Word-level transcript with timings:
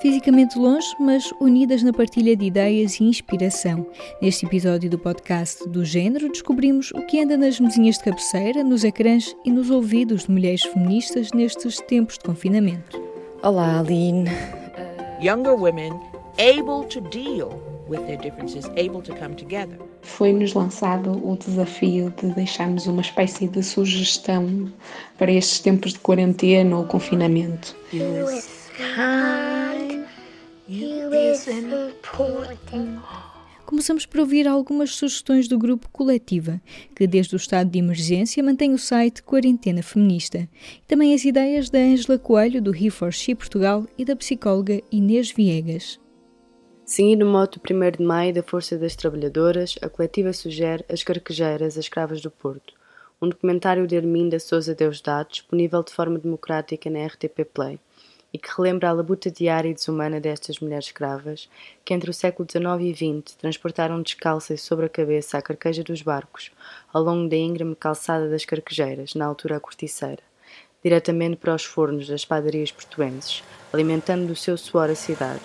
Fisicamente 0.00 0.56
longe, 0.56 0.86
mas 1.00 1.32
unidas 1.40 1.82
na 1.82 1.92
partilha 1.92 2.36
de 2.36 2.44
ideias 2.44 3.00
e 3.00 3.04
inspiração. 3.04 3.84
Neste 4.22 4.46
episódio 4.46 4.88
do 4.88 4.96
podcast 4.96 5.68
do 5.68 5.84
Gênero, 5.84 6.28
descobrimos 6.28 6.92
o 6.92 7.02
que 7.02 7.20
anda 7.20 7.36
nas 7.36 7.58
mesinhas 7.58 7.98
de 7.98 8.04
cabeceira, 8.04 8.62
nos 8.62 8.84
ecrãs 8.84 9.34
e 9.44 9.50
nos 9.50 9.70
ouvidos 9.70 10.24
de 10.24 10.30
mulheres 10.30 10.62
feministas 10.62 11.32
nestes 11.32 11.78
tempos 11.78 12.14
de 12.14 12.20
confinamento. 12.20 13.02
Olá, 13.42 13.80
Aline. 13.80 14.30
Younger 15.20 15.56
women 15.56 15.92
able 16.38 16.86
to 16.88 17.00
deal 17.00 17.60
with 17.88 17.98
their 18.06 18.18
differences, 18.18 18.66
able 18.76 19.02
to 19.02 19.12
come 19.16 19.34
together. 19.34 19.78
Foi-nos 20.02 20.54
lançado 20.54 21.10
o 21.28 21.36
desafio 21.36 22.14
de 22.22 22.28
deixarmos 22.34 22.86
uma 22.86 23.02
espécie 23.02 23.48
de 23.48 23.64
sugestão 23.64 24.72
para 25.18 25.32
estes 25.32 25.58
tempos 25.58 25.94
de 25.94 25.98
quarentena 25.98 26.78
ou 26.78 26.84
confinamento. 26.84 27.74
Kind, 27.90 29.47
you 30.68 31.10
is 31.14 31.48
important. 31.48 33.00
Começamos 33.64 34.06
por 34.06 34.20
ouvir 34.20 34.46
algumas 34.46 34.94
sugestões 34.94 35.48
do 35.48 35.58
grupo 35.58 35.88
Coletiva, 35.90 36.60
que 36.94 37.06
desde 37.06 37.34
o 37.34 37.36
estado 37.36 37.70
de 37.70 37.78
emergência 37.78 38.42
mantém 38.42 38.72
o 38.72 38.78
site 38.78 39.22
Quarentena 39.22 39.82
Feminista, 39.82 40.38
e 40.38 40.82
também 40.86 41.14
as 41.14 41.24
ideias 41.24 41.68
da 41.70 41.78
Ângela 41.78 42.18
Coelho, 42.18 42.62
do 42.62 42.72
He4She 42.72 43.34
Portugal, 43.34 43.86
e 43.96 44.04
da 44.04 44.16
psicóloga 44.16 44.80
Inês 44.90 45.30
Viegas. 45.30 45.98
Seguindo 46.84 47.22
o 47.22 47.30
moto 47.30 47.60
1 47.60 47.98
de 47.98 48.02
Maio 48.02 48.32
da 48.32 48.42
Força 48.42 48.78
das 48.78 48.96
Trabalhadoras, 48.96 49.74
a 49.82 49.88
coletiva 49.88 50.32
sugere 50.32 50.84
As 50.88 51.02
Carquejeiras, 51.02 51.76
as 51.76 51.84
Escravas 51.84 52.22
do 52.22 52.30
Porto, 52.30 52.72
um 53.20 53.28
documentário 53.28 53.86
de 53.86 53.96
Arminda 53.96 54.38
Souza 54.38 54.74
Deusdado, 54.74 55.30
disponível 55.30 55.82
de 55.82 55.92
forma 55.92 56.18
democrática 56.18 56.88
na 56.88 57.06
RTP 57.06 57.44
Play, 57.52 57.78
e 58.32 58.38
que 58.38 58.48
relembra 58.56 58.88
a 58.88 58.92
labuta 58.92 59.30
diária 59.30 59.68
e 59.68 59.74
desumana 59.74 60.20
destas 60.20 60.58
mulheres 60.60 60.86
escravas, 60.86 61.48
que 61.84 61.94
entre 61.94 62.10
o 62.10 62.14
século 62.14 62.48
XIX 62.50 62.64
e 62.80 63.22
XX 63.22 63.34
transportaram 63.36 64.02
descalças 64.02 64.60
sobre 64.60 64.86
a 64.86 64.88
cabeça 64.88 65.38
a 65.38 65.42
carqueja 65.42 65.82
dos 65.82 66.02
barcos, 66.02 66.50
ao 66.92 67.02
longo 67.02 67.28
da 67.28 67.36
íngreme 67.36 67.74
calçada 67.74 68.28
das 68.28 68.44
Carquejeiras, 68.44 69.14
na 69.14 69.24
altura 69.26 69.56
a 69.56 69.60
corticeira, 69.60 70.22
diretamente 70.82 71.36
para 71.36 71.54
os 71.54 71.64
fornos 71.64 72.08
das 72.08 72.24
padarias 72.24 72.70
portuenses, 72.70 73.42
alimentando 73.72 74.26
do 74.26 74.36
seu 74.36 74.56
suor 74.56 74.90
a 74.90 74.94
cidade 74.94 75.40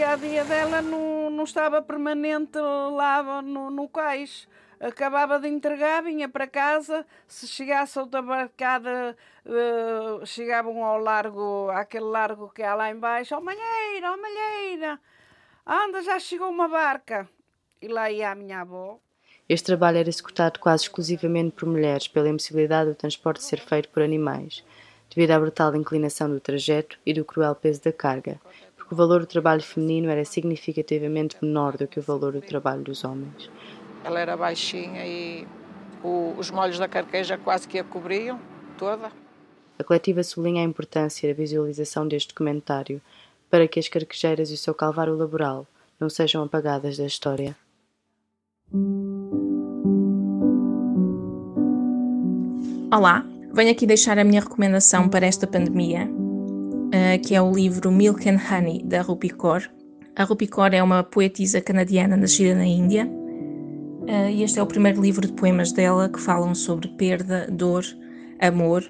dia 0.00 0.12
a 0.12 0.16
dia 0.16 0.44
dela 0.44 0.80
não, 0.80 1.28
não 1.28 1.44
estava 1.44 1.82
permanente 1.82 2.58
lá 2.58 3.42
no, 3.42 3.70
no 3.70 3.88
cais. 3.88 4.48
Acabava 4.80 5.38
de 5.38 5.46
entregar, 5.46 6.02
vinha 6.02 6.26
para 6.26 6.46
casa, 6.46 7.06
se 7.26 7.46
chegasse 7.46 7.98
outra 7.98 8.22
barcada, 8.22 9.14
uh, 9.44 10.24
chegavam 10.24 10.82
ao 10.82 10.98
largo, 10.98 11.68
àquele 11.70 12.06
largo 12.06 12.48
que 12.48 12.62
há 12.62 12.74
lá 12.74 12.90
embaixo, 12.90 13.34
ó 13.34 13.38
oh, 13.38 13.42
malheira, 13.42 14.10
ó 14.10 14.14
oh, 14.14 14.16
malheira, 14.16 14.98
anda, 15.66 16.02
já 16.02 16.18
chegou 16.18 16.48
uma 16.48 16.66
barca. 16.66 17.28
E 17.82 17.88
lá 17.88 18.10
ia 18.10 18.30
a 18.30 18.34
minha 18.34 18.62
avó. 18.62 18.98
Este 19.46 19.66
trabalho 19.66 19.98
era 19.98 20.08
executado 20.08 20.58
quase 20.58 20.84
exclusivamente 20.84 21.56
por 21.56 21.68
mulheres, 21.68 22.08
pela 22.08 22.28
impossibilidade 22.28 22.90
do 22.90 22.96
transporte 22.96 23.44
ser 23.44 23.60
feito 23.60 23.90
por 23.90 24.02
animais, 24.02 24.64
devido 25.14 25.32
à 25.32 25.40
brutal 25.40 25.76
inclinação 25.76 26.30
do 26.30 26.40
trajeto 26.40 26.98
e 27.04 27.12
do 27.12 27.24
cruel 27.24 27.54
peso 27.54 27.82
da 27.82 27.92
carga, 27.92 28.40
o 28.90 28.96
valor 28.96 29.20
do 29.20 29.26
trabalho 29.26 29.62
feminino 29.62 30.10
era 30.10 30.24
significativamente 30.24 31.36
menor 31.40 31.76
do 31.76 31.86
que 31.86 32.00
o 32.00 32.02
valor 32.02 32.32
do 32.32 32.40
trabalho 32.40 32.82
dos 32.82 33.04
homens. 33.04 33.48
Ela 34.04 34.20
era 34.20 34.36
baixinha 34.36 35.06
e 35.06 35.46
o, 36.02 36.34
os 36.38 36.50
molhos 36.50 36.78
da 36.78 36.88
carqueja 36.88 37.36
quase 37.38 37.68
que 37.68 37.78
a 37.78 37.84
cobriam 37.84 38.40
toda. 38.78 39.10
A 39.78 39.84
coletiva 39.84 40.22
sublinha 40.22 40.62
a 40.62 40.64
importância 40.64 41.28
da 41.28 41.34
visualização 41.34 42.06
deste 42.06 42.28
documentário 42.28 43.00
para 43.50 43.66
que 43.66 43.78
as 43.78 43.88
carquejeiras 43.88 44.50
e 44.50 44.54
o 44.54 44.58
seu 44.58 44.74
calvário 44.74 45.16
laboral 45.16 45.66
não 45.98 46.08
sejam 46.08 46.42
apagadas 46.42 46.96
da 46.96 47.06
história. 47.06 47.56
Olá, 52.92 53.24
venho 53.52 53.70
aqui 53.70 53.86
deixar 53.86 54.18
a 54.18 54.24
minha 54.24 54.40
recomendação 54.40 55.08
para 55.08 55.26
esta 55.26 55.46
pandemia 55.46 56.08
uh, 56.90 57.20
que 57.22 57.34
é 57.34 57.40
o 57.40 57.52
livro 57.52 57.90
Milk 57.90 58.28
and 58.28 58.38
Honey, 58.50 58.82
da 58.82 59.02
Rupi 59.02 59.30
Kaur. 59.30 59.62
A 60.16 60.24
Rupi 60.24 60.46
Kaur 60.46 60.74
é 60.74 60.82
uma 60.82 61.02
poetisa 61.02 61.60
canadiana 61.60 62.16
nascida 62.16 62.54
na 62.54 62.66
Índia, 62.66 63.08
e 64.10 64.42
este 64.42 64.58
é 64.58 64.62
o 64.62 64.66
primeiro 64.66 65.00
livro 65.00 65.26
de 65.26 65.32
poemas 65.32 65.70
dela 65.72 66.08
que 66.08 66.20
falam 66.20 66.54
sobre 66.54 66.88
perda, 66.88 67.46
dor, 67.50 67.84
amor, 68.40 68.84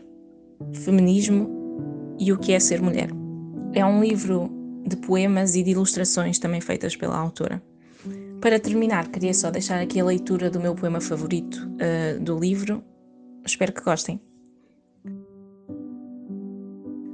feminismo 0.73 2.17
e 2.19 2.33
o 2.33 2.39
que 2.39 2.53
é 2.53 2.61
ser 2.61 2.81
mulher. 2.81 3.11
É 3.75 3.85
um 3.85 4.03
livro 4.03 4.51
de 4.87 4.97
poemas 4.97 5.55
e 5.55 5.63
de 5.63 5.71
ilustrações 5.71 6.39
também 6.39 6.61
feitas 6.61 6.97
pela 6.97 7.19
autora. 7.19 7.63
Para 8.41 8.59
terminar, 8.59 9.09
queria 9.09 9.35
só 9.35 9.51
deixar 9.51 9.81
aqui 9.81 10.01
a 10.01 10.05
leitura 10.05 10.49
do 10.49 10.59
meu 10.59 10.75
poema 10.75 11.01
favorito 11.01 11.57
uh, 11.57 12.19
do 12.21 12.39
livro. 12.39 12.83
Espero 13.45 13.73
que 13.73 13.83
gostem. 13.83 14.21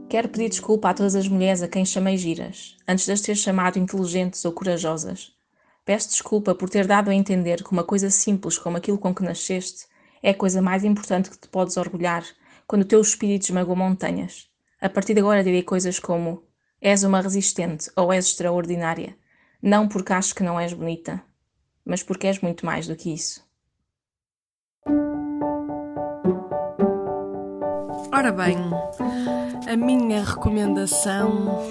Quero 0.08 0.28
pedir 0.28 0.48
desculpa 0.48 0.90
a 0.90 0.94
todas 0.94 1.16
as 1.16 1.26
mulheres 1.26 1.62
a 1.62 1.68
quem 1.68 1.84
chamei 1.84 2.16
giras, 2.16 2.76
antes 2.86 3.04
de 3.04 3.12
as 3.12 3.20
ter 3.20 3.34
chamado 3.34 3.76
inteligentes 3.76 4.44
ou 4.44 4.52
corajosas. 4.52 5.35
Peço 5.86 6.08
desculpa 6.08 6.52
por 6.52 6.68
ter 6.68 6.84
dado 6.84 7.10
a 7.10 7.14
entender 7.14 7.62
que 7.62 7.70
uma 7.70 7.84
coisa 7.84 8.10
simples 8.10 8.58
como 8.58 8.76
aquilo 8.76 8.98
com 8.98 9.14
que 9.14 9.22
nasceste 9.22 9.86
é 10.20 10.30
a 10.30 10.34
coisa 10.34 10.60
mais 10.60 10.82
importante 10.82 11.30
que 11.30 11.38
te 11.38 11.46
podes 11.46 11.76
orgulhar 11.76 12.24
quando 12.66 12.82
o 12.82 12.86
teu 12.86 13.00
espírito 13.00 13.44
esmagou 13.44 13.76
montanhas. 13.76 14.50
A 14.80 14.88
partir 14.88 15.14
de 15.14 15.20
agora 15.20 15.44
direi 15.44 15.62
coisas 15.62 16.00
como 16.00 16.42
és 16.80 17.04
uma 17.04 17.20
resistente 17.20 17.88
ou 17.94 18.12
és 18.12 18.26
extraordinária, 18.26 19.16
não 19.62 19.86
porque 19.86 20.12
acho 20.12 20.34
que 20.34 20.42
não 20.42 20.58
és 20.58 20.72
bonita, 20.72 21.22
mas 21.84 22.02
porque 22.02 22.26
és 22.26 22.40
muito 22.40 22.66
mais 22.66 22.88
do 22.88 22.96
que 22.96 23.14
isso. 23.14 23.46
Ora 28.12 28.32
bem, 28.32 28.58
a 29.68 29.76
minha 29.76 30.24
recomendação 30.24 31.62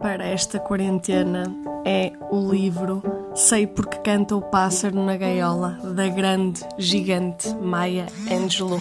para 0.00 0.26
esta 0.26 0.58
quarentena 0.58 1.44
é 1.86 2.12
o 2.32 2.50
livro 2.50 3.19
Sei 3.34 3.66
Porque 3.66 3.98
Canta 3.98 4.36
o 4.36 4.42
Pássaro 4.42 5.02
na 5.02 5.16
Gaiola, 5.16 5.78
da 5.94 6.08
grande, 6.08 6.60
gigante 6.78 7.48
Maya 7.54 8.06
Angelou. 8.30 8.80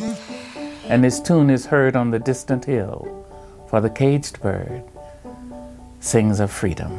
And 0.90 1.06
his 1.06 1.20
tune 1.20 1.54
is 1.54 1.66
heard 1.66 1.96
on 1.96 2.12
the 2.12 2.20
distant 2.20 2.66
hill, 2.66 3.08
for 3.68 3.80
the 3.80 3.90
caged 3.90 4.40
bird 4.42 4.84
sings 6.00 6.40
of 6.40 6.52
freedom. 6.52 6.92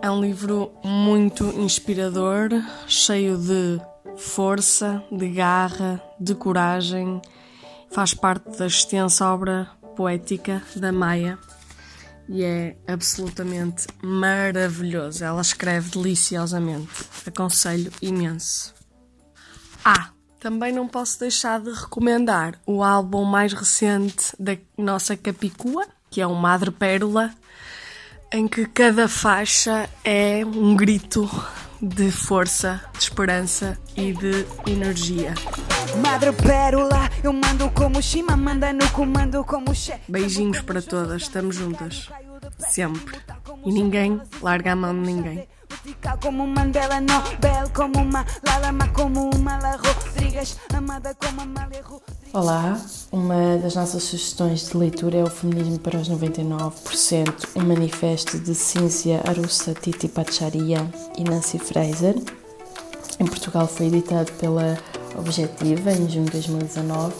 É 0.00 0.10
um 0.10 0.20
livro 0.20 0.70
muito 0.84 1.44
inspirador, 1.60 2.50
cheio 2.86 3.36
de 3.36 3.80
força, 4.16 5.02
de 5.10 5.28
garra, 5.28 6.00
de 6.18 6.34
coragem. 6.34 7.20
Faz 7.90 8.14
parte 8.14 8.56
da 8.56 8.66
extensa 8.66 9.26
obra 9.26 9.68
poética 9.96 10.62
da 10.76 10.92
Maia 10.92 11.36
e 12.30 12.44
é 12.44 12.76
absolutamente 12.86 13.88
maravilhoso. 14.00 15.24
Ela 15.24 15.42
escreve 15.42 15.90
deliciosamente. 15.90 17.04
Aconselho 17.26 17.92
imenso. 18.00 18.72
Ah, 19.84 20.10
também 20.38 20.72
não 20.72 20.86
posso 20.86 21.18
deixar 21.18 21.60
de 21.60 21.72
recomendar 21.72 22.54
o 22.64 22.84
álbum 22.84 23.24
mais 23.24 23.52
recente 23.52 24.32
da 24.38 24.56
nossa 24.78 25.16
Capicua, 25.16 25.86
que 26.08 26.20
é 26.20 26.26
o 26.26 26.34
Madre 26.34 26.70
Pérola, 26.70 27.34
em 28.32 28.46
que 28.46 28.64
cada 28.64 29.08
faixa 29.08 29.90
é 30.04 30.44
um 30.44 30.76
grito 30.76 31.28
de 31.82 32.12
força, 32.12 32.80
de 32.92 33.00
esperança 33.00 33.76
e 33.96 34.12
de 34.12 34.46
energia. 34.70 35.34
Madre 36.02 36.32
Pérola, 36.32 37.10
eu 37.22 37.32
mando 37.32 37.70
como 37.70 38.02
Shima, 38.02 38.36
manda 38.36 38.72
no 38.72 38.88
comando 38.90 39.44
como 39.44 39.74
chefe. 39.74 40.10
Beijinhos 40.10 40.60
para 40.62 40.82
todas, 40.82 41.22
estamos 41.22 41.56
juntas. 41.56 42.08
Sempre. 42.58 43.18
E 43.64 43.72
ninguém 43.72 44.20
larga 44.42 44.72
a 44.72 44.76
mão 44.76 44.94
de 44.94 45.00
ninguém. 45.00 45.48
Como 46.22 46.46
Mandela 46.46 47.00
Nobel, 47.00 47.70
como 47.74 48.04
Malala, 48.04 48.88
como 48.92 49.30
Mala 49.38 49.76
Rodrigues, 49.76 50.58
amada 50.74 51.14
como 51.14 51.40
Amália 51.42 51.82
Olá, 52.32 52.80
uma 53.10 53.58
das 53.58 53.74
nossas 53.74 54.04
sugestões 54.04 54.68
de 54.68 54.76
leitura 54.76 55.18
é 55.18 55.22
o 55.24 55.30
Feminismo 55.30 55.78
para 55.78 55.98
os 55.98 56.08
99%, 56.08 57.48
um 57.56 57.62
manifesto 57.62 58.38
de 58.38 58.54
Cínzia 58.54 59.20
Arussa 59.26 59.74
Titi 59.74 60.06
Pacharia 60.06 60.88
e 61.16 61.24
Nancy 61.24 61.58
Fraser. 61.58 62.14
Em 63.18 63.26
Portugal 63.26 63.66
foi 63.66 63.86
editado 63.86 64.30
pela 64.32 64.78
Objetiva 65.16 65.90
em 65.92 66.08
junho 66.08 66.24
de 66.26 66.32
2019 66.32 67.14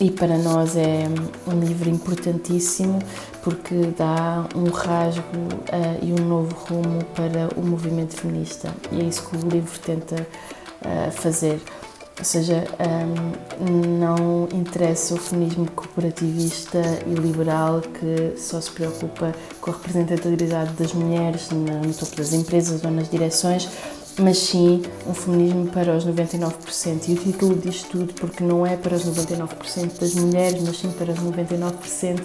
e 0.00 0.10
para 0.10 0.38
nós 0.38 0.76
é 0.76 1.04
um 1.46 1.60
livro 1.60 1.90
importantíssimo 1.90 2.98
porque 3.42 3.74
dá 3.96 4.46
um 4.54 4.70
rasgo 4.70 5.22
uh, 5.22 5.98
e 6.02 6.12
um 6.12 6.24
novo 6.24 6.54
rumo 6.54 7.04
para 7.14 7.48
o 7.56 7.62
movimento 7.62 8.16
feminista 8.16 8.74
e 8.90 9.00
é 9.00 9.04
isso 9.04 9.28
que 9.28 9.36
o 9.36 9.48
livro 9.48 9.78
tenta 9.80 10.16
uh, 10.16 11.10
fazer. 11.10 11.60
Ou 12.18 12.24
seja, 12.24 12.64
um, 13.60 13.98
não 13.98 14.46
interessa 14.52 15.14
o 15.14 15.16
feminismo 15.16 15.70
corporativista 15.70 16.78
e 17.06 17.14
liberal 17.14 17.80
que 17.80 18.38
só 18.38 18.60
se 18.60 18.70
preocupa 18.72 19.34
com 19.58 19.70
a 19.70 19.74
representatividade 19.74 20.74
das 20.74 20.92
mulheres 20.92 21.48
no 21.50 21.94
topo 21.94 22.16
das 22.16 22.34
empresas 22.34 22.84
ou 22.84 22.90
nas 22.90 23.08
direções, 23.08 23.66
mas 24.18 24.38
sim 24.38 24.82
um 25.06 25.14
feminismo 25.14 25.66
para 25.68 25.96
os 25.96 26.06
99%. 26.06 27.08
E 27.08 27.12
o 27.12 27.16
título 27.16 27.54
diz 27.56 27.82
tudo 27.82 28.12
porque 28.14 28.42
não 28.42 28.66
é 28.66 28.76
para 28.76 28.94
os 28.94 29.04
99% 29.04 29.98
das 30.00 30.14
mulheres, 30.14 30.62
mas 30.62 30.78
sim 30.78 30.90
para 30.90 31.12
os 31.12 31.18
99% 31.18 32.20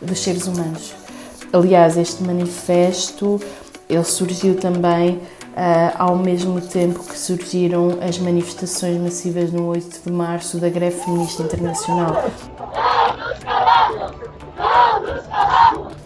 dos 0.00 0.18
seres 0.18 0.46
humanos. 0.46 0.92
Aliás, 1.52 1.96
este 1.96 2.22
manifesto 2.22 3.40
ele 3.88 4.04
surgiu 4.04 4.56
também 4.56 5.20
Uh, 5.54 5.94
ao 5.96 6.16
mesmo 6.16 6.60
tempo 6.60 6.98
que 7.04 7.16
surgiram 7.16 8.00
as 8.00 8.18
manifestações 8.18 9.00
massivas 9.00 9.52
no 9.52 9.68
8 9.68 10.00
de 10.04 10.10
março 10.10 10.58
da 10.58 10.68
greve 10.68 10.96
feminista 10.98 11.44
internacional. 11.44 12.24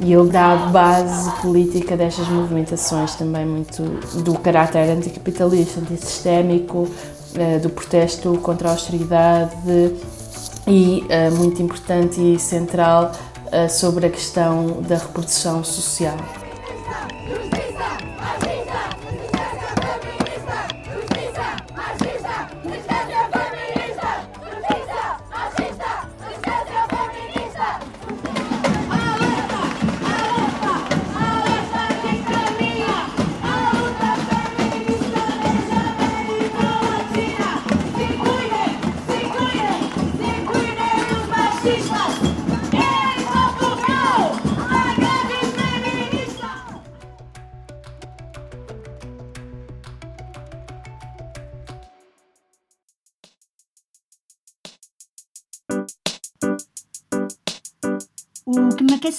E 0.01 0.13
ele 0.13 0.31
dá 0.31 0.53
a 0.53 0.57
base 0.69 1.31
política 1.41 1.97
destas 1.97 2.29
movimentações 2.29 3.15
também 3.15 3.45
muito 3.45 3.83
do 4.23 4.39
caráter 4.39 4.91
anticapitalista, 4.91 5.81
antissistémico, 5.81 6.79
uh, 6.89 7.61
do 7.61 7.71
protesto 7.71 8.39
contra 8.39 8.69
a 8.69 8.73
austeridade 8.73 9.57
e, 10.67 11.05
uh, 11.05 11.35
muito 11.37 11.61
importante 11.63 12.21
e 12.21 12.39
central, 12.39 13.13
sobre 13.71 14.05
a 14.05 14.11
questão 14.11 14.83
da 14.83 14.97
reprodução 14.97 15.65
social. 15.65 16.15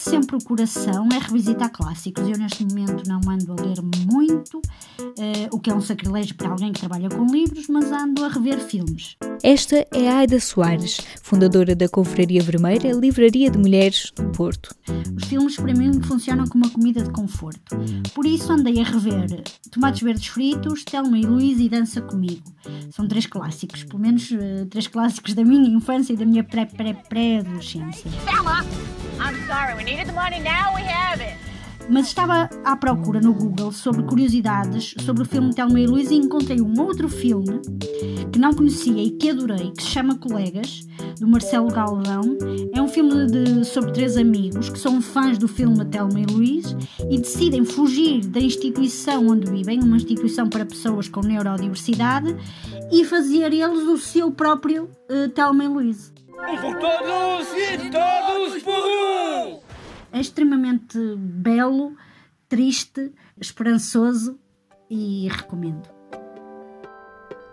Sempre 0.09 0.37
o 0.37 0.43
coração 0.43 1.07
é 1.13 1.19
revisitar 1.19 1.71
clássicos. 1.71 2.27
Eu, 2.27 2.35
neste 2.35 2.65
momento, 2.65 3.07
não 3.07 3.21
ando 3.29 3.51
a 3.51 3.55
ler 3.61 3.79
muito, 4.11 4.57
uh, 4.57 5.47
o 5.51 5.59
que 5.59 5.69
é 5.69 5.73
um 5.73 5.81
sacrilégio 5.81 6.33
para 6.33 6.49
alguém 6.49 6.73
que 6.73 6.79
trabalha 6.79 7.09
com 7.09 7.27
livros, 7.27 7.67
mas 7.67 7.91
ando 7.91 8.25
a 8.25 8.27
rever 8.27 8.57
filmes. 8.59 9.15
Esta 9.43 9.85
é 9.93 10.09
a 10.09 10.17
Aida 10.17 10.39
Soares, 10.39 10.99
fundadora 11.21 11.75
da 11.75 11.87
Confraria 11.87 12.41
Vermelha, 12.41 12.91
Livraria 12.91 13.51
de 13.51 13.59
Mulheres 13.59 14.11
do 14.15 14.23
Porto. 14.31 14.75
Os 15.15 15.25
filmes, 15.25 15.57
para 15.57 15.73
mim, 15.73 16.01
funcionam 16.01 16.47
como 16.47 16.65
uma 16.65 16.73
comida 16.73 17.03
de 17.03 17.11
conforto. 17.11 17.77
Por 18.15 18.25
isso, 18.25 18.51
andei 18.51 18.81
a 18.81 18.83
rever 18.83 19.43
Tomates 19.69 20.01
Verdes 20.01 20.25
Fritos, 20.25 20.83
Telma 20.85 21.19
e 21.19 21.21
Luís 21.23 21.59
e 21.59 21.69
Dança 21.69 22.01
Comigo. 22.01 22.43
São 22.89 23.07
três 23.07 23.27
clássicos, 23.27 23.83
pelo 23.83 23.99
menos 23.99 24.31
uh, 24.31 24.65
três 24.71 24.87
clássicos 24.87 25.35
da 25.35 25.43
minha 25.43 25.69
infância 25.69 26.13
e 26.13 26.17
da 26.17 26.25
minha 26.25 26.43
pré-pré-pré-adolescência. 26.43 28.09
Selma! 28.25 28.98
Mas 31.89 32.07
estava 32.07 32.49
à 32.63 32.75
procura 32.75 33.19
no 33.19 33.33
Google 33.33 33.71
sobre 33.71 34.03
curiosidades 34.03 34.93
sobre 35.03 35.23
o 35.23 35.25
filme 35.25 35.53
Thelma 35.53 35.79
e 35.79 35.87
Luís 35.87 36.11
e 36.11 36.15
encontrei 36.15 36.61
um 36.61 36.79
outro 36.79 37.09
filme 37.09 37.59
que 38.31 38.39
não 38.39 38.53
conhecia 38.53 39.03
e 39.03 39.09
que 39.11 39.31
adorei, 39.31 39.71
que 39.71 39.83
se 39.83 39.89
chama 39.89 40.17
Colegas, 40.17 40.87
do 41.19 41.27
Marcelo 41.27 41.67
Galvão. 41.67 42.37
É 42.73 42.81
um 42.81 42.87
filme 42.87 43.25
de, 43.25 43.65
sobre 43.65 43.91
três 43.91 44.15
amigos 44.17 44.69
que 44.69 44.77
são 44.77 45.01
fãs 45.01 45.37
do 45.37 45.47
filme 45.47 45.83
Thelma 45.85 46.19
e 46.19 46.25
Luís 46.25 46.75
e 47.09 47.17
decidem 47.17 47.65
fugir 47.65 48.25
da 48.25 48.39
instituição 48.39 49.27
onde 49.27 49.51
vivem, 49.51 49.79
uma 49.79 49.97
instituição 49.97 50.47
para 50.47 50.65
pessoas 50.65 51.09
com 51.09 51.21
neurodiversidade, 51.21 52.35
e 52.91 53.03
fazer 53.03 53.51
eles 53.51 53.83
o 53.83 53.97
seu 53.97 54.31
próprio 54.31 54.89
uh, 55.09 55.27
Thelma 55.29 55.63
e 55.63 55.67
Luís. 55.67 56.18
Por 56.45 56.79
todos 56.79 57.47
e 57.53 57.89
todos 57.89 58.63
por 58.63 58.73
um! 58.73 59.59
É 60.11 60.19
extremamente 60.19 60.97
belo, 61.17 61.95
triste, 62.47 63.13
esperançoso 63.39 64.39
e 64.89 65.27
recomendo. 65.29 65.98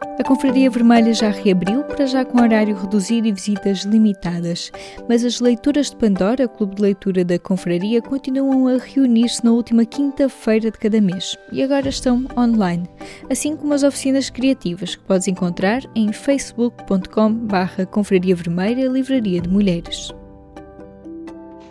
A 0.00 0.24
Confraria 0.24 0.70
Vermelha 0.70 1.14
já 1.14 1.30
reabriu, 1.30 1.82
para 1.84 2.06
já 2.06 2.24
com 2.24 2.40
horário 2.40 2.76
reduzido 2.76 3.28
e 3.28 3.32
visitas 3.32 3.80
limitadas, 3.80 4.70
mas 5.08 5.24
as 5.24 5.40
leituras 5.40 5.90
de 5.90 5.96
Pandora, 5.96 6.46
clube 6.46 6.74
de 6.74 6.82
leitura 6.82 7.24
da 7.24 7.38
Confraria, 7.38 8.02
continuam 8.02 8.66
a 8.68 8.76
reunir-se 8.76 9.42
na 9.42 9.52
última 9.52 9.86
quinta-feira 9.86 10.70
de 10.70 10.78
cada 10.78 11.00
mês. 11.00 11.36
E 11.50 11.62
agora 11.62 11.88
estão 11.88 12.26
online, 12.36 12.86
assim 13.30 13.56
como 13.56 13.72
as 13.72 13.82
oficinas 13.82 14.28
criativas 14.28 14.96
que 14.96 15.02
podes 15.02 15.28
encontrar 15.28 15.82
em 15.94 16.12
facebook.com/barra 16.12 17.86
Confraria 17.86 18.36
Vermelha 18.36 18.88
Livraria 18.88 19.40
de 19.40 19.48
Mulheres. 19.48 20.12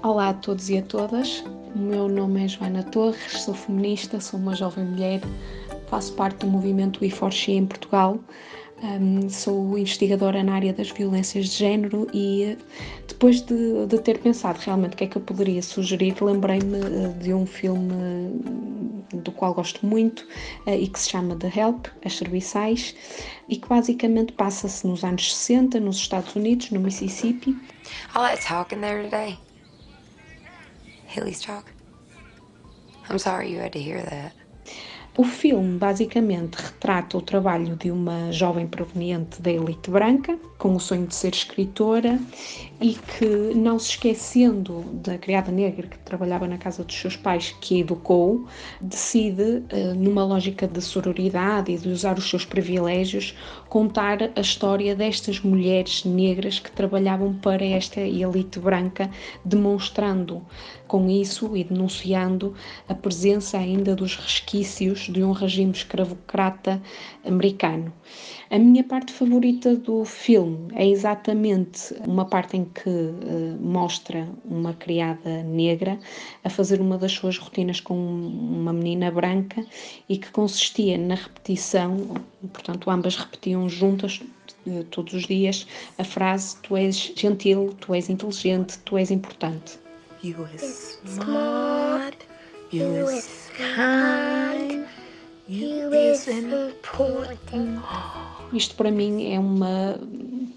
Olá 0.01 0.29
a 0.29 0.33
todos 0.33 0.69
e 0.69 0.77
a 0.77 0.81
todas, 0.81 1.43
o 1.75 1.79
meu 1.79 2.07
nome 2.07 2.45
é 2.45 2.47
Joana 2.47 2.83
Torres, 2.83 3.41
sou 3.41 3.53
feminista, 3.53 4.19
sou 4.19 4.39
uma 4.39 4.55
jovem 4.55 4.85
mulher 4.85 5.21
faço 5.95 6.11
parte 6.11 6.39
do 6.39 6.47
movimento 6.47 6.99
We4She 6.99 7.53
em 7.53 7.65
Portugal. 7.65 8.19
Um, 8.83 9.29
sou 9.29 9.77
investigadora 9.77 10.43
na 10.43 10.55
área 10.55 10.73
das 10.73 10.91
violências 10.91 11.47
de 11.47 11.55
género 11.55 12.05
e 12.13 12.57
depois 13.07 13.39
de, 13.39 13.87
de, 13.87 13.97
ter 13.99 14.19
pensado 14.19 14.59
realmente 14.59 14.93
o 14.93 14.97
que 14.97 15.05
é 15.05 15.07
que 15.07 15.15
eu 15.15 15.21
poderia 15.21 15.61
sugerir, 15.61 16.21
lembrei-me 16.21 16.79
uh, 16.79 17.13
de 17.13 17.33
um 17.33 17.45
filme 17.45 17.93
do 19.13 19.31
qual 19.31 19.53
gosto 19.53 19.85
muito 19.85 20.27
uh, 20.67 20.71
e 20.71 20.85
que 20.89 20.99
se 20.99 21.11
chama 21.11 21.37
The 21.37 21.53
Help, 21.55 21.87
As 22.03 22.17
Serviçais, 22.17 22.93
e 23.47 23.55
que 23.55 23.69
basicamente 23.69 24.33
passa-se 24.33 24.85
nos 24.85 25.01
anos 25.01 25.33
60 25.33 25.79
nos 25.79 25.95
Estados 25.95 26.35
Unidos, 26.35 26.71
no 26.71 26.81
Mississippi. 26.81 27.55
All 28.13 28.23
that 28.23 28.45
talking 28.45 28.81
there 28.81 29.01
today. 29.01 29.39
Haley's 31.07 31.39
talk. 31.39 31.71
I'm 33.09 33.17
sorry 33.17 33.49
you 33.49 33.61
had 33.61 33.71
to 33.71 33.79
hear 33.79 34.03
that. 34.03 34.44
O 35.17 35.23
filme 35.23 35.77
basicamente 35.77 36.55
retrata 36.55 37.17
o 37.17 37.21
trabalho 37.21 37.77
de 37.77 37.89
uma 37.89 38.33
jovem 38.33 38.67
proveniente 38.67 39.41
da 39.41 39.49
elite 39.49 39.89
branca, 39.89 40.37
com 40.57 40.75
o 40.75 40.79
sonho 40.79 41.07
de 41.07 41.15
ser 41.15 41.33
escritora 41.33 42.19
e 42.81 42.95
que, 42.95 43.25
não 43.55 43.79
se 43.79 43.91
esquecendo 43.91 44.81
da 44.95 45.17
criada 45.17 45.53
negra 45.53 45.87
que 45.87 45.97
trabalhava 45.99 46.45
na 46.47 46.57
casa 46.57 46.83
dos 46.83 46.95
seus 46.95 47.15
pais, 47.15 47.55
que 47.61 47.77
a 47.77 47.79
educou, 47.79 48.45
decide, 48.81 49.63
eh, 49.69 49.93
numa 49.93 50.25
lógica 50.25 50.67
de 50.67 50.81
sororidade 50.81 51.71
e 51.71 51.77
de 51.77 51.87
usar 51.87 52.17
os 52.17 52.29
seus 52.29 52.43
privilégios, 52.43 53.37
contar 53.69 54.17
a 54.35 54.41
história 54.41 54.93
destas 54.97 55.39
mulheres 55.39 56.03
negras 56.03 56.59
que 56.59 56.71
trabalhavam 56.71 57.33
para 57.35 57.63
esta 57.63 58.01
elite 58.01 58.59
branca, 58.59 59.09
demonstrando 59.45 60.45
com 60.87 61.09
isso 61.09 61.55
e 61.55 61.63
denunciando 61.63 62.53
a 62.87 62.93
presença 62.93 63.57
ainda 63.57 63.95
dos 63.95 64.17
resquícios 64.17 65.04
de 65.07 65.23
um 65.23 65.31
regime 65.31 65.71
escravocrata 65.71 66.81
americano. 67.25 67.91
A 68.49 68.59
minha 68.59 68.83
parte 68.83 69.11
favorita 69.11 69.75
do 69.75 70.05
filme 70.05 70.67
é 70.75 70.87
exatamente 70.87 71.95
uma 72.05 72.25
parte 72.25 72.57
em 72.57 72.65
que 72.65 72.89
uh, 72.89 73.57
mostra 73.59 74.27
uma 74.45 74.73
criada 74.73 75.43
negra 75.43 75.97
a 76.43 76.49
fazer 76.49 76.79
uma 76.79 76.97
das 76.97 77.11
suas 77.11 77.37
rotinas 77.37 77.79
com 77.79 77.95
uma 77.95 78.71
menina 78.71 79.09
branca 79.09 79.65
e 80.07 80.17
que 80.17 80.29
consistia 80.31 80.97
na 80.97 81.15
repetição, 81.15 81.97
portanto, 82.53 82.89
ambas 82.89 83.15
repetiam 83.15 83.67
juntas 83.67 84.21
uh, 84.67 84.83
todos 84.85 85.13
os 85.13 85.25
dias 85.25 85.67
a 85.97 86.03
frase: 86.03 86.57
Tu 86.61 86.77
és 86.77 87.13
gentil, 87.15 87.73
tu 87.79 87.93
és 87.93 88.09
inteligente, 88.09 88.77
tu 88.85 88.97
és 88.97 89.09
importante. 89.11 89.79
You 90.23 90.47
is 90.55 90.99
smart, 91.05 92.17
you 92.71 93.09
is 93.09 93.51
kind, 93.57 94.44
you 95.47 95.93
is 95.93 96.27
important. 96.27 97.81
Isto 98.53 98.75
para 98.75 98.91
mim 98.91 99.33
é 99.33 99.39
uma 99.39 99.99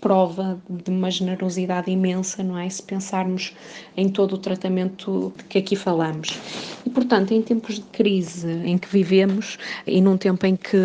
prova 0.00 0.61
de 0.68 0.90
uma 0.90 1.11
generosidade 1.11 1.90
imensa, 1.90 2.42
não 2.42 2.59
é? 2.59 2.68
Se 2.68 2.83
pensarmos 2.83 3.54
em 3.97 4.09
todo 4.09 4.35
o 4.35 4.38
tratamento 4.38 5.33
de 5.37 5.45
que 5.45 5.59
aqui 5.59 5.75
falamos. 5.75 6.38
E, 6.87 6.90
portanto, 6.90 7.33
em 7.33 7.42
tempos 7.42 7.76
de 7.76 7.83
crise 7.92 8.49
em 8.64 8.78
que 8.78 8.88
vivemos 8.88 9.59
e 9.87 10.00
num 10.00 10.16
tempo 10.16 10.47
em 10.47 10.54
que 10.54 10.76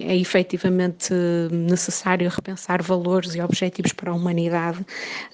é 0.00 0.16
efetivamente 0.16 1.14
necessário 1.52 2.28
repensar 2.28 2.82
valores 2.82 3.34
e 3.34 3.40
objetivos 3.40 3.92
para 3.92 4.10
a 4.10 4.14
humanidade, 4.14 4.84